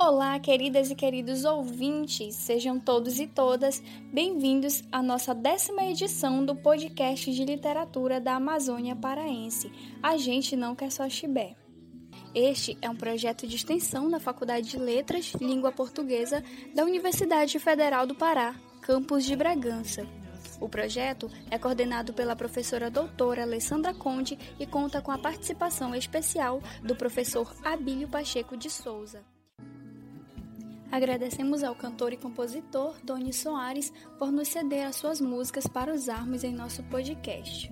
Olá, 0.00 0.38
queridas 0.38 0.92
e 0.92 0.94
queridos 0.94 1.44
ouvintes, 1.44 2.36
sejam 2.36 2.78
todos 2.78 3.18
e 3.18 3.26
todas 3.26 3.82
bem-vindos 4.12 4.84
à 4.92 5.02
nossa 5.02 5.34
décima 5.34 5.82
edição 5.86 6.46
do 6.46 6.54
podcast 6.54 7.34
de 7.34 7.44
literatura 7.44 8.20
da 8.20 8.36
Amazônia 8.36 8.94
Paraense. 8.94 9.72
A 10.00 10.16
gente 10.16 10.54
não 10.54 10.76
quer 10.76 10.92
só 10.92 11.08
chibé. 11.08 11.56
Este 12.32 12.78
é 12.80 12.88
um 12.88 12.94
projeto 12.94 13.44
de 13.44 13.56
extensão 13.56 14.08
da 14.08 14.20
Faculdade 14.20 14.68
de 14.68 14.78
Letras, 14.78 15.32
Língua 15.40 15.72
Portuguesa 15.72 16.44
da 16.76 16.84
Universidade 16.84 17.58
Federal 17.58 18.06
do 18.06 18.14
Pará, 18.14 18.54
campus 18.80 19.24
de 19.24 19.34
Bragança. 19.34 20.06
O 20.60 20.68
projeto 20.68 21.28
é 21.50 21.58
coordenado 21.58 22.12
pela 22.12 22.36
professora 22.36 22.88
doutora 22.88 23.42
Alessandra 23.42 23.92
Conde 23.92 24.38
e 24.60 24.64
conta 24.64 25.02
com 25.02 25.10
a 25.10 25.18
participação 25.18 25.92
especial 25.92 26.62
do 26.84 26.94
professor 26.94 27.52
Abílio 27.64 28.06
Pacheco 28.06 28.56
de 28.56 28.70
Souza. 28.70 29.24
Agradecemos 30.90 31.62
ao 31.62 31.74
cantor 31.74 32.14
e 32.14 32.16
compositor 32.16 32.96
Doni 33.04 33.32
Soares 33.32 33.92
por 34.18 34.32
nos 34.32 34.48
ceder 34.48 34.86
as 34.86 34.96
suas 34.96 35.20
músicas 35.20 35.66
para 35.66 35.92
usarmos 35.92 36.42
em 36.44 36.54
nosso 36.54 36.82
podcast. 36.84 37.70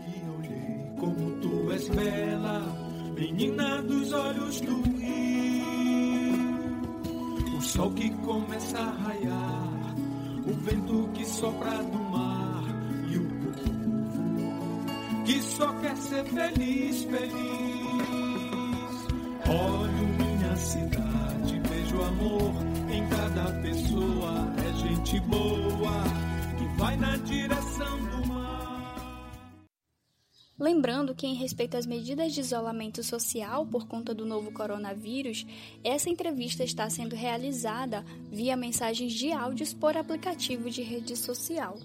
E 0.00 0.28
olhei 0.38 0.90
como 0.98 1.38
tu 1.42 1.70
és 1.70 1.86
bela, 1.90 2.60
menina 3.14 3.82
dos 3.82 4.10
olhos 4.12 4.60
do 4.62 4.80
rio. 4.98 5.04
O 7.58 7.60
sol 7.60 7.92
que 7.92 8.08
começa 8.24 8.78
a 8.78 8.90
raiar, 8.90 9.94
o 10.46 10.52
vento 10.62 11.10
que 11.12 11.26
sopra 11.26 11.82
do 11.82 11.98
mar 11.98 12.64
e 13.10 13.18
o 13.18 13.28
povo 13.28 13.84
que 15.26 15.42
só 15.42 15.72
quer 15.74 15.96
ser 15.96 16.24
feliz, 16.24 17.04
feliz. 17.04 17.34
Olho 19.46 20.08
minha 20.18 20.56
cidade 20.56 21.03
gente 25.14 25.20
boa 25.20 26.02
que 26.58 26.78
vai 26.78 26.96
na 26.96 27.16
direção 27.18 27.98
do 27.98 28.26
mar. 28.26 29.64
Lembrando 30.58 31.14
que, 31.14 31.26
em 31.26 31.34
respeito 31.34 31.76
às 31.76 31.86
medidas 31.86 32.32
de 32.32 32.40
isolamento 32.40 33.02
social 33.02 33.66
por 33.66 33.86
conta 33.86 34.14
do 34.14 34.24
novo 34.24 34.52
coronavírus, 34.52 35.46
essa 35.82 36.10
entrevista 36.10 36.64
está 36.64 36.88
sendo 36.90 37.14
realizada 37.14 38.04
via 38.30 38.56
mensagens 38.56 39.12
de 39.12 39.32
áudios 39.32 39.72
por 39.72 39.96
aplicativo 39.96 40.70
de 40.70 40.82
rede 40.82 41.16
social. 41.16 41.78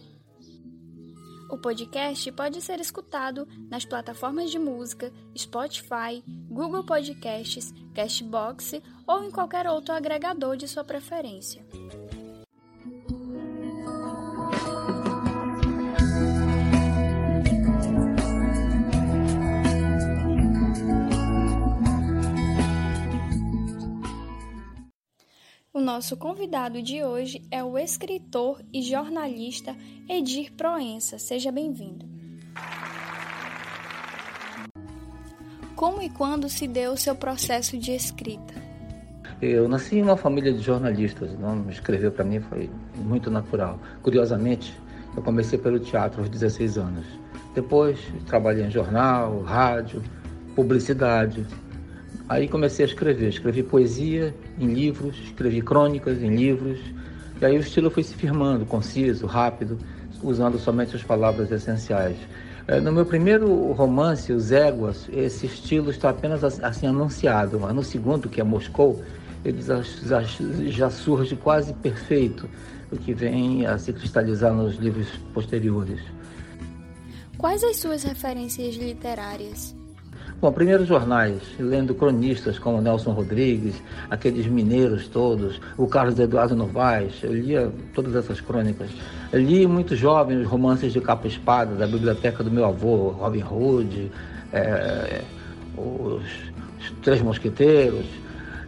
O 1.52 1.58
podcast 1.58 2.32
pode 2.32 2.62
ser 2.62 2.80
escutado 2.80 3.48
nas 3.70 3.84
plataformas 3.84 4.52
de 4.52 4.60
música 4.60 5.12
Spotify, 5.36 6.24
Google 6.48 6.84
Podcasts, 6.84 7.74
Castbox 7.96 8.74
ou 9.08 9.24
em 9.24 9.32
qualquer 9.32 9.68
outro 9.68 9.94
agregador 9.94 10.56
de 10.56 10.68
sua 10.68 10.84
preferência. 10.84 11.66
O 25.80 25.82
nosso 25.82 26.18
convidado 26.18 26.82
de 26.82 27.06
hoje 27.06 27.42
é 27.50 27.64
o 27.64 27.78
escritor 27.78 28.62
e 28.74 28.82
jornalista 28.82 29.74
Edir 30.10 30.52
Proença. 30.52 31.18
Seja 31.18 31.54
bem-vindo. 31.54 32.06
Como 35.78 36.02
e 36.02 36.10
quando 36.10 36.50
se 36.50 36.68
deu 36.68 36.92
o 36.92 36.98
seu 36.98 37.16
processo 37.16 37.78
de 37.78 37.94
escrita? 37.94 38.54
Eu 39.42 39.70
nasci 39.70 40.00
em 40.00 40.02
uma 40.02 40.18
família 40.18 40.52
de 40.52 40.60
jornalistas, 40.60 41.40
não 41.40 41.70
escrever 41.70 42.12
para 42.12 42.26
mim 42.26 42.42
foi 42.42 42.70
muito 42.98 43.32
natural. 43.32 43.80
Curiosamente, 44.04 44.78
eu 45.16 45.24
comecei 45.24 45.58
pelo 45.58 45.80
teatro 45.80 46.20
aos 46.20 46.30
16 46.30 46.78
anos. 46.78 47.06
Depois 47.56 47.98
trabalhei 48.26 48.66
em 48.66 48.70
jornal, 48.70 49.40
rádio, 49.44 50.04
publicidade, 50.58 51.48
Aí 52.30 52.48
comecei 52.48 52.86
a 52.86 52.88
escrever, 52.88 53.30
escrevi 53.30 53.64
poesia 53.64 54.36
em 54.60 54.72
livros, 54.72 55.18
escrevi 55.18 55.64
crônicas 55.64 56.22
em 56.22 56.36
livros, 56.36 56.80
e 57.42 57.46
aí 57.46 57.58
o 57.58 57.60
estilo 57.60 57.90
foi 57.90 58.04
se 58.04 58.14
firmando, 58.14 58.68
conciso, 58.68 59.26
rápido, 59.26 59.80
usando 60.22 60.60
somente 60.60 60.96
as 60.96 61.02
palavras 61.02 61.52
essenciais. 61.52 62.18
É, 62.68 62.80
no 62.80 62.92
meu 62.92 63.04
primeiro 63.04 63.72
romance, 63.72 64.32
Os 64.32 64.52
Éguas, 64.52 65.10
esse 65.12 65.48
estilo 65.48 65.90
está 65.90 66.12
apenas 66.12 66.44
assim 66.44 66.86
anunciado, 66.86 67.60
mas 67.60 67.74
no 67.74 67.84
segundo, 67.84 68.30
que 68.30 68.40
é 68.40 68.44
Moscou, 68.44 69.04
ele 69.44 69.64
já, 70.70 70.90
surge 70.92 71.36
quase 71.36 71.74
perfeito, 71.74 72.48
o 72.92 72.98
que 72.98 73.12
vem 73.12 73.66
a 73.66 73.80
se 73.80 73.92
cristalizar 73.92 74.54
nos 74.54 74.76
livros 74.76 75.08
posteriores. 75.34 76.00
Quais 77.40 77.64
as 77.64 77.78
suas 77.78 78.04
referências 78.04 78.76
literárias? 78.76 79.79
Bom, 80.42 80.54
primeiro 80.54 80.86
jornais, 80.86 81.42
lendo 81.60 81.94
cronistas 81.94 82.58
como 82.58 82.80
Nelson 82.80 83.12
Rodrigues, 83.12 83.84
aqueles 84.10 84.48
mineiros 84.48 85.06
todos, 85.10 85.60
o 85.78 85.86
Carlos 85.86 86.18
Eduardo 86.18 86.56
Novaes, 86.56 87.22
eu 87.22 87.34
lia 87.34 87.70
todas 87.94 88.16
essas 88.16 88.40
crônicas. 88.40 88.90
Eu 89.34 89.42
li 89.42 89.68
muito 89.68 89.98
jovem 89.98 90.38
os 90.38 90.48
romances 90.48 90.94
de 90.94 91.02
capa 91.02 91.28
espada 91.28 91.76
da 91.76 91.86
biblioteca 91.86 92.42
do 92.42 92.50
meu 92.50 92.64
avô, 92.64 93.10
Robin 93.10 93.44
Hood, 93.44 94.10
é, 94.54 95.24
os, 95.76 96.24
os 96.80 96.92
Três 97.02 97.22
Mosqueteiros. 97.22 98.06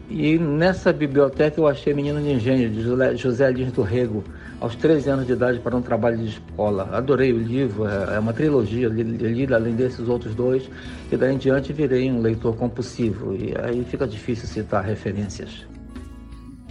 E 0.10 0.38
nessa 0.38 0.92
biblioteca 0.92 1.58
eu 1.58 1.68
achei 1.70 1.94
Menino 1.94 2.20
de 2.20 2.34
Engenho, 2.34 2.70
de 2.70 3.16
José 3.16 3.50
Lins 3.50 3.72
do 3.72 3.82
Rego, 3.82 4.26
aos 4.62 4.76
13 4.76 5.10
anos 5.10 5.26
de 5.26 5.34
idade 5.34 5.60
para 5.60 5.76
um 5.76 5.82
trabalho 5.82 6.20
de 6.20 6.28
escola. 6.28 6.88
Adorei 6.94 7.34
o 7.34 7.38
livro, 7.38 7.88
é, 7.88 8.16
é 8.16 8.20
uma 8.20 8.32
trilogia, 8.32 8.88
li, 8.88 9.02
li 9.04 9.54
além 9.54 9.74
desses 9.74 10.08
outros 10.08 10.36
dois, 10.36 10.70
e 11.12 11.18
daí 11.18 11.34
em 11.34 11.38
diante 11.40 11.74
virei 11.74 12.10
um 12.12 12.22
leitor 12.22 12.56
compulsivo, 12.56 13.34
e 13.34 13.56
aí 13.60 13.84
fica 13.84 14.08
difícil 14.08 14.48
citar 14.48 14.84
referências. 14.84 15.66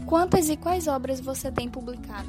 Quantas 0.07 0.49
e 0.49 0.57
quais 0.57 0.87
obras 0.87 1.21
você 1.21 1.51
tem 1.51 1.69
publicado? 1.69 2.29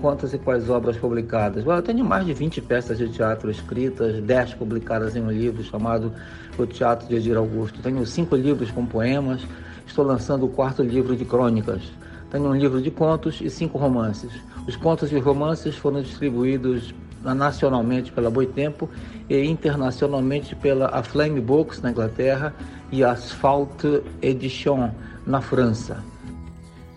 Quantas 0.00 0.34
e 0.34 0.38
quais 0.38 0.68
obras 0.68 0.96
publicadas? 0.96 1.64
eu 1.64 1.82
tenho 1.82 2.04
mais 2.04 2.26
de 2.26 2.34
20 2.34 2.60
peças 2.62 2.98
de 2.98 3.08
teatro 3.08 3.50
escritas, 3.50 4.20
10 4.20 4.54
publicadas 4.54 5.14
em 5.14 5.20
um 5.20 5.30
livro 5.30 5.62
chamado 5.62 6.12
O 6.58 6.66
Teatro 6.66 7.08
de 7.08 7.16
Edir 7.16 7.36
Augusto. 7.36 7.80
Tenho 7.80 8.04
cinco 8.06 8.34
livros 8.34 8.70
com 8.70 8.84
poemas, 8.86 9.42
estou 9.86 10.04
lançando 10.04 10.46
o 10.46 10.48
quarto 10.48 10.82
livro 10.82 11.14
de 11.14 11.24
crônicas. 11.24 11.82
Tenho 12.30 12.48
um 12.48 12.54
livro 12.54 12.80
de 12.80 12.90
contos 12.90 13.40
e 13.40 13.50
cinco 13.50 13.76
romances. 13.76 14.30
Os 14.66 14.76
contos 14.76 15.10
e 15.12 15.18
romances 15.18 15.76
foram 15.76 16.00
distribuídos 16.00 16.94
nacionalmente 17.22 18.12
pela 18.12 18.30
Boitempo 18.30 18.88
e 19.28 19.44
internacionalmente 19.44 20.54
pela 20.54 20.86
A 20.86 21.02
Flame 21.02 21.40
Books 21.40 21.82
na 21.82 21.90
Inglaterra 21.90 22.54
e 22.90 23.04
Asphalt 23.04 23.84
Edition 24.22 24.90
na 25.26 25.40
França. 25.40 26.02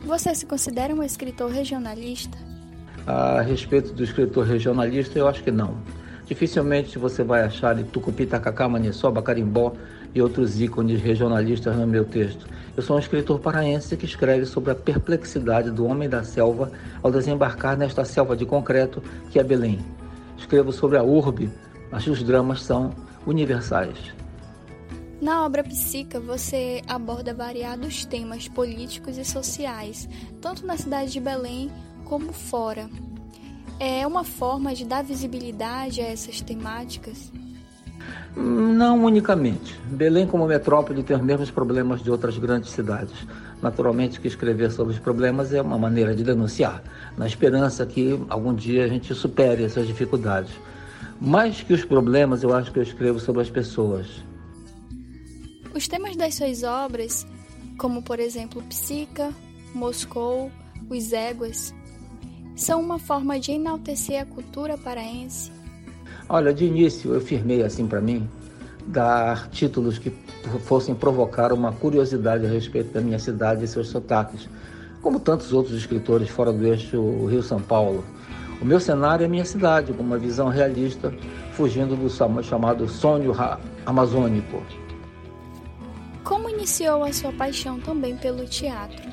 Você 0.05 0.33
se 0.35 0.45
considera 0.45 0.93
um 0.93 1.03
escritor 1.03 1.49
regionalista? 1.49 2.37
A 3.05 3.41
respeito 3.41 3.93
do 3.93 4.03
escritor 4.03 4.45
regionalista, 4.45 5.17
eu 5.17 5.27
acho 5.27 5.43
que 5.43 5.51
não. 5.51 5.77
Dificilmente 6.25 6.97
você 6.97 7.23
vai 7.23 7.43
achar 7.43 7.77
em 7.77 7.83
Tucupi, 7.83 8.25
Tacacá, 8.25 8.67
Maniçoba, 8.67 9.21
Carimbó 9.21 9.73
e 10.13 10.21
outros 10.21 10.59
ícones 10.59 11.01
regionalistas 11.01 11.75
no 11.75 11.87
meu 11.87 12.05
texto. 12.05 12.47
Eu 12.75 12.83
sou 12.83 12.95
um 12.95 12.99
escritor 12.99 13.39
paraense 13.39 13.97
que 13.97 14.05
escreve 14.05 14.45
sobre 14.45 14.71
a 14.71 14.75
perplexidade 14.75 15.71
do 15.71 15.85
homem 15.85 16.09
da 16.09 16.23
selva 16.23 16.71
ao 17.01 17.11
desembarcar 17.11 17.77
nesta 17.77 18.03
selva 18.05 18.35
de 18.35 18.45
concreto 18.45 19.01
que 19.31 19.39
é 19.39 19.43
Belém. 19.43 19.79
Escrevo 20.37 20.71
sobre 20.71 20.97
a 20.97 21.03
urbe, 21.03 21.49
mas 21.91 22.05
os 22.07 22.21
dramas 22.23 22.61
são 22.63 22.91
universais. 23.25 23.97
Na 25.21 25.45
obra 25.45 25.63
Psica, 25.63 26.19
você 26.19 26.81
aborda 26.87 27.33
variados 27.33 28.03
temas 28.03 28.47
políticos 28.47 29.17
e 29.17 29.23
sociais, 29.23 30.09
tanto 30.41 30.65
na 30.65 30.75
cidade 30.75 31.11
de 31.11 31.19
Belém 31.19 31.71
como 32.03 32.33
fora. 32.33 32.89
É 33.79 34.05
uma 34.05 34.23
forma 34.23 34.75
de 34.75 34.83
dar 34.85 35.03
visibilidade 35.03 36.01
a 36.01 36.05
essas 36.05 36.41
temáticas? 36.41 37.31
Não 38.35 39.05
unicamente. 39.05 39.79
Belém, 39.85 40.25
como 40.25 40.47
metrópole, 40.47 41.03
tem 41.03 41.15
os 41.15 41.21
mesmos 41.21 41.51
problemas 41.51 42.01
de 42.01 42.09
outras 42.09 42.37
grandes 42.37 42.71
cidades. 42.71 43.13
Naturalmente, 43.61 44.19
que 44.19 44.27
escrever 44.27 44.71
sobre 44.71 44.93
os 44.93 44.99
problemas 44.99 45.53
é 45.53 45.61
uma 45.61 45.77
maneira 45.77 46.15
de 46.15 46.23
denunciar, 46.23 46.83
na 47.15 47.27
esperança 47.27 47.85
que 47.85 48.19
algum 48.27 48.53
dia 48.53 48.85
a 48.85 48.87
gente 48.87 49.13
supere 49.13 49.63
essas 49.63 49.85
dificuldades. 49.85 50.51
Mais 51.21 51.61
que 51.61 51.73
os 51.73 51.85
problemas, 51.85 52.43
eu 52.43 52.53
acho 52.53 52.71
que 52.71 52.79
eu 52.79 52.83
escrevo 52.83 53.19
sobre 53.19 53.43
as 53.43 53.49
pessoas. 53.49 54.07
Os 55.73 55.87
temas 55.87 56.15
das 56.15 56.35
suas 56.35 56.63
obras, 56.63 57.25
como 57.77 58.01
por 58.01 58.19
exemplo 58.19 58.61
Psica, 58.63 59.31
Moscou, 59.73 60.51
Os 60.89 61.13
Éguas, 61.13 61.73
são 62.55 62.81
uma 62.81 62.99
forma 62.99 63.39
de 63.39 63.51
enaltecer 63.51 64.21
a 64.21 64.25
cultura 64.25 64.77
paraense 64.77 65.51
Olha, 66.29 66.53
de 66.53 66.65
início 66.65 67.13
eu 67.13 67.21
firmei 67.21 67.63
assim 67.63 67.85
para 67.85 67.99
mim, 67.99 68.27
dar 68.87 69.49
títulos 69.49 69.97
que 69.99 70.11
fossem 70.65 70.95
provocar 70.95 71.51
uma 71.51 71.71
curiosidade 71.71 72.45
a 72.45 72.49
respeito 72.49 72.93
da 72.93 73.01
minha 73.01 73.19
cidade 73.19 73.63
e 73.63 73.67
seus 73.67 73.89
sotaques, 73.89 74.49
como 75.01 75.19
tantos 75.19 75.51
outros 75.51 75.75
escritores 75.75 76.29
fora 76.29 76.51
do 76.51 76.65
eixo 76.65 77.25
Rio-São 77.25 77.61
Paulo. 77.61 78.03
O 78.61 78.65
meu 78.65 78.79
cenário 78.79 79.25
é 79.25 79.27
minha 79.27 79.43
cidade, 79.43 79.91
com 79.91 80.01
uma 80.01 80.17
visão 80.17 80.47
realista, 80.47 81.13
fugindo 81.51 81.95
do 81.95 82.09
chamado 82.41 82.87
sonho 82.87 83.33
amazônico. 83.85 84.63
Como 86.23 86.49
iniciou 86.49 87.03
a 87.03 87.11
sua 87.11 87.33
paixão 87.33 87.79
também 87.81 88.15
pelo 88.15 88.45
teatro? 88.45 89.11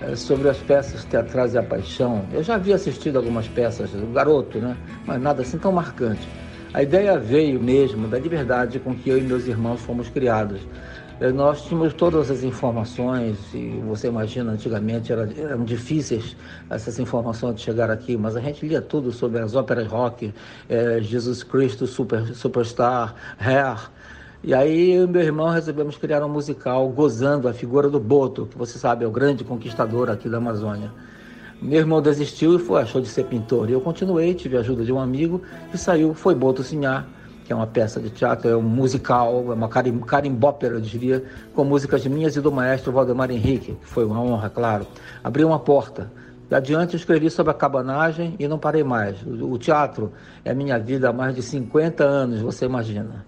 É, 0.00 0.14
sobre 0.14 0.48
as 0.48 0.58
peças 0.58 1.04
teatrais 1.04 1.54
e 1.54 1.58
a 1.58 1.62
paixão, 1.62 2.24
eu 2.32 2.42
já 2.42 2.54
havia 2.54 2.76
assistido 2.76 3.16
algumas 3.16 3.48
peças, 3.48 3.90
do 3.90 4.06
garoto, 4.12 4.58
né? 4.58 4.76
mas 5.04 5.20
nada 5.20 5.42
assim 5.42 5.58
tão 5.58 5.72
marcante. 5.72 6.28
A 6.74 6.82
ideia 6.82 7.16
veio 7.16 7.62
mesmo 7.62 8.08
da 8.08 8.18
liberdade 8.18 8.80
com 8.80 8.92
que 8.96 9.08
eu 9.08 9.16
e 9.16 9.20
meus 9.20 9.46
irmãos 9.46 9.80
fomos 9.80 10.08
criados. 10.08 10.60
É, 11.20 11.30
nós 11.30 11.62
tínhamos 11.62 11.94
todas 11.94 12.32
as 12.32 12.42
informações, 12.42 13.38
e 13.54 13.80
você 13.86 14.08
imagina, 14.08 14.50
antigamente 14.50 15.12
era, 15.12 15.32
eram 15.38 15.62
difíceis 15.62 16.36
essas 16.68 16.98
informações 16.98 17.54
de 17.54 17.60
chegar 17.60 17.92
aqui, 17.92 18.16
mas 18.16 18.34
a 18.34 18.40
gente 18.40 18.66
lia 18.66 18.82
tudo 18.82 19.12
sobre 19.12 19.38
as 19.38 19.54
óperas 19.54 19.86
rock, 19.86 20.34
é, 20.68 20.98
Jesus 21.00 21.44
Cristo, 21.44 21.86
Super, 21.86 22.34
Superstar, 22.34 23.14
Hair. 23.38 23.88
E 24.42 24.52
aí 24.52 24.94
eu 24.94 25.04
e 25.04 25.06
meu 25.06 25.22
irmão 25.22 25.50
resolvemos 25.50 25.96
criar 25.96 26.24
um 26.24 26.28
musical 26.28 26.88
gozando 26.88 27.46
a 27.46 27.54
figura 27.54 27.88
do 27.88 28.00
Boto, 28.00 28.46
que 28.46 28.58
você 28.58 28.80
sabe 28.80 29.04
é 29.04 29.06
o 29.06 29.12
grande 29.12 29.44
conquistador 29.44 30.10
aqui 30.10 30.28
da 30.28 30.38
Amazônia. 30.38 30.90
Meu 31.62 31.78
irmão 31.78 32.02
desistiu 32.02 32.56
e 32.56 32.58
foi, 32.58 32.82
achou 32.82 33.00
de 33.00 33.08
ser 33.08 33.24
pintor. 33.24 33.70
E 33.70 33.72
eu 33.72 33.80
continuei, 33.80 34.34
tive 34.34 34.56
a 34.56 34.60
ajuda 34.60 34.84
de 34.84 34.92
um 34.92 34.98
amigo 34.98 35.42
e 35.72 35.78
saiu, 35.78 36.14
foi 36.14 36.34
Boto 36.34 36.62
Sinhá, 36.62 37.06
que 37.44 37.52
é 37.52 37.56
uma 37.56 37.66
peça 37.66 38.00
de 38.00 38.10
teatro, 38.10 38.48
é 38.48 38.56
um 38.56 38.62
musical, 38.62 39.44
é 39.50 39.54
uma 39.54 39.68
carim, 39.68 39.98
carimbópera, 40.00 40.74
eu 40.74 40.80
diria, 40.80 41.24
com 41.54 41.64
músicas 41.64 42.04
minhas 42.06 42.36
e 42.36 42.40
do 42.40 42.50
maestro 42.50 42.92
Valdemar 42.92 43.30
Henrique, 43.30 43.74
que 43.74 43.86
foi 43.86 44.04
uma 44.04 44.20
honra, 44.20 44.48
claro. 44.48 44.86
Abriu 45.22 45.48
uma 45.48 45.58
porta. 45.58 46.10
E 46.50 46.54
adiante 46.54 46.94
eu 46.94 46.98
escrevi 46.98 47.30
sobre 47.30 47.50
a 47.50 47.54
cabanagem 47.54 48.34
e 48.38 48.46
não 48.46 48.58
parei 48.58 48.84
mais. 48.84 49.22
O, 49.22 49.52
o 49.52 49.58
teatro 49.58 50.12
é 50.44 50.54
minha 50.54 50.78
vida 50.78 51.10
há 51.10 51.12
mais 51.12 51.34
de 51.34 51.42
50 51.42 52.04
anos, 52.04 52.40
você 52.40 52.64
imagina. 52.64 53.24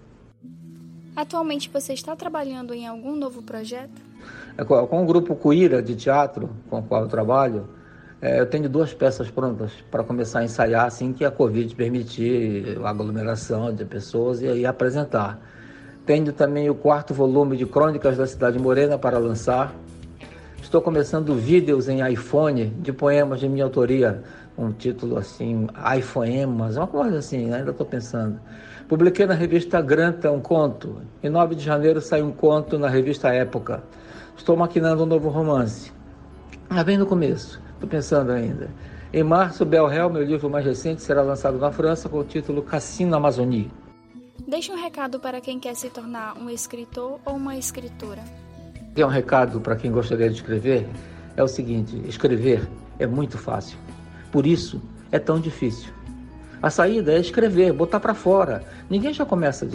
Atualmente 1.15 1.69
você 1.73 1.93
está 1.93 2.15
trabalhando 2.15 2.73
em 2.73 2.87
algum 2.87 3.15
novo 3.15 3.41
projeto? 3.41 4.01
É, 4.57 4.63
com 4.63 5.03
o 5.03 5.05
grupo 5.05 5.35
Cuíra 5.35 5.81
de 5.81 5.95
teatro, 5.95 6.49
com 6.69 6.79
o 6.79 6.83
qual 6.83 7.01
eu 7.01 7.07
trabalho, 7.07 7.67
é, 8.19 8.39
eu 8.39 8.47
tenho 8.47 8.67
duas 8.67 8.93
peças 8.93 9.29
prontas 9.29 9.71
para 9.91 10.03
começar 10.03 10.39
a 10.39 10.43
ensaiar 10.43 10.85
assim 10.85 11.13
que 11.13 11.23
a 11.23 11.29
Covid 11.29 11.73
permitir 11.75 12.79
a 12.83 12.89
aglomeração 12.89 13.71
de 13.73 13.85
pessoas 13.85 14.41
e 14.41 14.47
aí 14.47 14.65
apresentar. 14.65 15.39
Tenho 16.03 16.33
também 16.33 16.67
o 16.67 16.73
quarto 16.73 17.13
volume 17.13 17.55
de 17.55 17.65
Crônicas 17.65 18.17
da 18.17 18.25
Cidade 18.25 18.57
Morena 18.57 18.97
para 18.97 19.19
lançar. 19.19 19.71
Estou 20.59 20.81
começando 20.81 21.35
vídeos 21.35 21.87
em 21.87 22.11
iPhone 22.11 22.65
de 22.79 22.91
poemas 22.91 23.39
de 23.39 23.47
minha 23.47 23.65
autoria, 23.65 24.23
um 24.57 24.71
título 24.71 25.17
assim, 25.17 25.67
iPhonemas, 25.97 26.75
uma 26.75 26.87
coisa 26.87 27.19
assim, 27.19 27.53
ainda 27.53 27.69
estou 27.69 27.85
pensando. 27.85 28.39
Publiquei 28.87 29.27
na 29.27 29.35
revista 29.35 29.79
Granta 29.79 30.31
um 30.31 30.39
conto. 30.39 31.01
Em 31.21 31.29
9 31.29 31.53
de 31.53 31.63
janeiro 31.63 32.01
saiu 32.01 32.25
um 32.25 32.31
conto 32.31 32.79
na 32.79 32.89
revista 32.89 33.31
Época. 33.31 33.83
Estou 34.35 34.57
maquinando 34.57 35.03
um 35.03 35.05
novo 35.05 35.29
romance. 35.29 35.91
Já 36.71 36.83
bem 36.83 36.97
no 36.97 37.05
começo. 37.05 37.66
Estou 37.77 37.87
pensando 37.87 38.31
ainda. 38.31 38.69
Em 39.13 39.21
março, 39.21 39.63
Belhel, 39.63 40.09
meu 40.09 40.23
livro 40.23 40.49
mais 40.49 40.65
recente, 40.65 40.99
será 41.03 41.21
lançado 41.21 41.59
na 41.59 41.71
França 41.71 42.09
com 42.09 42.17
o 42.17 42.23
título 42.23 42.63
Cassino 42.63 43.15
Amazonie. 43.15 43.71
Deixe 44.47 44.71
um 44.71 44.75
recado 44.75 45.19
para 45.19 45.39
quem 45.39 45.59
quer 45.59 45.75
se 45.75 45.87
tornar 45.89 46.35
um 46.37 46.49
escritor 46.49 47.19
ou 47.23 47.35
uma 47.35 47.55
escritora. 47.55 48.23
Tem 48.95 49.05
um 49.05 49.09
recado 49.09 49.61
para 49.61 49.75
quem 49.75 49.91
gostaria 49.91 50.27
de 50.27 50.37
escrever? 50.37 50.89
É 51.35 51.43
o 51.43 51.47
seguinte: 51.47 52.01
escrever 52.07 52.67
é 52.97 53.05
muito 53.05 53.37
fácil. 53.37 53.77
Por 54.31 54.47
isso, 54.47 54.81
é 55.11 55.19
tão 55.19 55.39
difícil. 55.39 55.93
A 56.59 56.71
saída 56.71 57.13
é 57.13 57.19
escrever, 57.19 57.71
botar 57.73 57.99
para 57.99 58.15
fora. 58.15 58.63
Ninguém 58.89 59.13
já 59.13 59.23
começa 59.23 59.69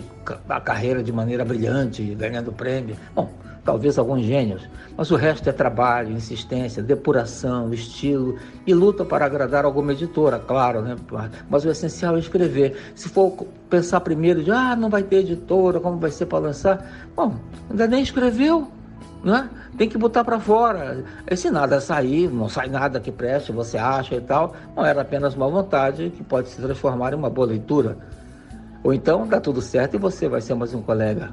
a 0.49 0.61
carreira 0.61 1.05
de 1.05 1.13
maneira 1.13 1.45
brilhante, 1.45 2.03
ganhando 2.17 2.51
prêmio. 2.53 2.97
Bom, 3.15 3.33
talvez 3.65 3.99
alguns 3.99 4.23
gênios, 4.23 4.69
mas 4.97 5.11
o 5.11 5.17
resto 5.17 5.49
é 5.49 5.53
trabalho, 5.53 6.13
insistência, 6.13 6.83
depuração, 6.83 7.73
estilo 7.73 8.37
e 8.67 8.75
luta 8.75 9.05
para 9.05 9.25
agradar 9.25 9.65
alguma 9.65 9.93
editora, 9.93 10.39
claro, 10.39 10.83
né? 10.83 10.97
Mas 11.49 11.65
o 11.65 11.71
essencial 11.71 12.17
é 12.17 12.19
escrever. 12.19 12.77
Se 12.95 13.09
for 13.09 13.47
pensar 13.71 14.01
primeiro 14.01 14.43
de, 14.43 14.51
ah, 14.51 14.75
não 14.75 14.91
vai 14.91 15.03
ter 15.03 15.17
editora, 15.17 15.81
como 15.81 15.99
vai 15.99 16.11
ser 16.11 16.27
para 16.27 16.39
lançar? 16.39 16.85
Bom, 17.15 17.37
ainda 17.71 17.87
nem 17.87 18.03
escreveu, 18.03 18.69
né? 19.23 19.49
Tem 19.79 19.89
que 19.89 19.97
botar 19.97 20.25
para 20.25 20.41
fora. 20.41 21.05
E 21.31 21.37
se 21.37 21.51
nada 21.51 21.81
sair, 21.81 22.29
não 22.29 22.49
sai 22.49 22.69
nada 22.69 23.01
que 23.01 23.13
preste, 23.13 23.53
você 23.53 23.79
acha 23.79 24.17
e 24.17 24.21
tal, 24.21 24.55
não 24.77 24.85
era 24.85 25.03
apenas 25.03 25.35
uma 25.35 25.49
vontade 25.49 26.11
que 26.11 26.25
pode 26.25 26.49
se 26.49 26.61
transformar 26.61 27.13
em 27.13 27.17
uma 27.17 27.31
boa 27.31 27.47
leitura. 27.47 27.97
Ou 28.83 28.93
então 28.93 29.27
dá 29.27 29.41
tudo 29.41 29.63
certo 29.63 29.95
e 29.95 29.99
você 29.99 30.29
vai 30.29 30.41
ser 30.41 30.55
mais 30.55 30.75
um 30.75 30.83
colega. 30.83 31.31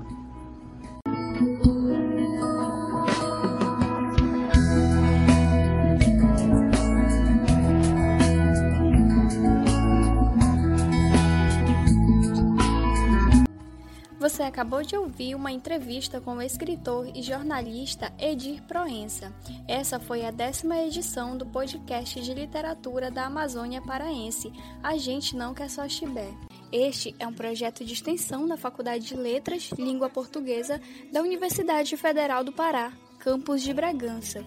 Acabou 14.60 14.84
de 14.84 14.98
ouvir 14.98 15.36
uma 15.36 15.54
entrevista 15.54 16.20
com 16.20 16.36
o 16.36 16.42
escritor 16.42 17.10
e 17.16 17.24
jornalista 17.24 18.12
Edir 18.20 18.62
Proença. 18.64 19.34
Essa 19.66 20.02
foi 20.02 20.26
a 20.26 20.32
décima 20.32 20.78
edição 20.80 21.38
do 21.38 21.46
podcast 21.46 22.20
de 22.20 22.34
literatura 22.34 23.10
da 23.10 23.28
Amazônia 23.28 23.82
Paraense. 23.82 24.52
A 24.84 24.98
gente 24.98 25.34
não 25.34 25.54
quer 25.54 25.70
só 25.70 25.88
chibé. 25.88 26.28
Este 26.74 27.16
é 27.20 27.26
um 27.26 27.32
projeto 27.32 27.86
de 27.86 27.94
extensão 27.94 28.46
da 28.46 28.58
Faculdade 28.58 29.06
de 29.06 29.16
Letras, 29.16 29.72
Língua 29.78 30.10
Portuguesa 30.10 30.82
da 31.10 31.22
Universidade 31.22 31.96
Federal 31.96 32.44
do 32.44 32.52
Pará, 32.52 32.92
campus 33.18 33.62
de 33.62 33.74
Bragança. 33.74 34.44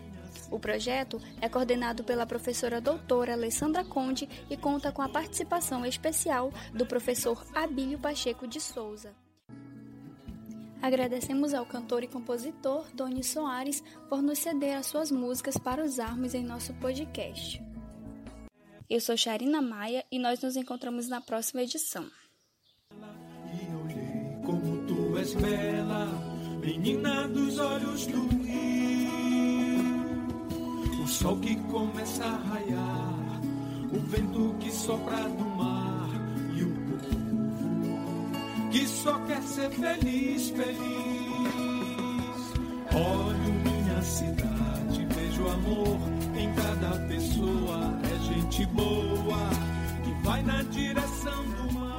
O 0.50 0.60
projeto 0.60 1.22
é 1.40 1.48
coordenado 1.48 2.04
pela 2.04 2.26
professora 2.26 2.82
doutora 2.82 3.32
Alessandra 3.32 3.82
Conde 3.82 4.28
e 4.50 4.58
conta 4.58 4.92
com 4.92 5.00
a 5.00 5.08
participação 5.08 5.86
especial 5.86 6.52
do 6.74 6.84
professor 6.84 7.42
Abílio 7.54 7.98
Pacheco 7.98 8.46
de 8.46 8.60
Souza. 8.60 9.21
Agradecemos 10.82 11.54
ao 11.54 11.64
cantor 11.64 12.02
e 12.02 12.08
compositor 12.08 12.84
Doni 12.92 13.22
Soares 13.22 13.84
por 14.08 14.20
nos 14.20 14.40
ceder 14.40 14.76
as 14.76 14.86
suas 14.86 15.12
músicas 15.12 15.56
para 15.56 15.84
usarmos 15.84 16.34
em 16.34 16.42
nosso 16.42 16.74
podcast. 16.74 17.62
Eu 18.90 19.00
sou 19.00 19.16
Charina 19.16 19.62
Maia 19.62 20.04
e 20.10 20.18
nós 20.18 20.40
nos 20.40 20.56
encontramos 20.56 21.08
na 21.08 21.20
próxima 21.20 21.62
edição. 21.62 22.04
E 22.90 23.74
olhei 23.76 24.36
como 24.44 24.84
tu 24.88 25.16
és 25.18 25.32
bela, 25.34 26.08
menina 26.60 27.28
dos 27.28 27.60
olhos 27.60 28.04
do 28.08 28.26
rio. 28.44 29.12
O 31.00 31.06
sol 31.06 31.38
que 31.38 31.54
começa 31.70 32.24
a 32.24 32.36
raiar, 32.38 33.40
o 33.94 34.00
vento 34.08 34.56
que 34.58 34.72
sopra 34.72 35.28
do 35.28 35.51
que 38.72 38.88
só 38.88 39.18
quer 39.26 39.42
ser 39.42 39.70
feliz, 39.70 40.48
feliz. 40.48 40.78
Olho 42.94 43.52
minha 43.64 44.02
cidade, 44.02 45.06
vejo 45.14 45.46
amor 45.46 45.98
em 46.34 46.52
cada 46.54 46.98
pessoa. 47.06 48.00
É 48.02 48.18
gente 48.24 48.64
boa 48.66 49.50
que 50.02 50.26
vai 50.26 50.42
na 50.42 50.62
direção 50.62 51.44
do 51.44 51.72
mar. 51.74 51.91